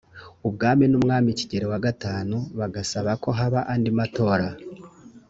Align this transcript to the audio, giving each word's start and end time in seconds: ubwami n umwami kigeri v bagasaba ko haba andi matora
ubwami 0.47 0.85
n 0.87 0.93
umwami 0.99 1.29
kigeri 1.39 1.65
v 1.71 1.73
bagasaba 2.59 3.11
ko 3.23 3.29
haba 3.39 3.59
andi 3.73 3.91
matora 3.99 4.47